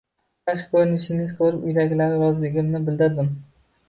[0.49, 3.31] Tashqi ko`rinishingizni ko`rib, uydagilarga roziligimni bildirdim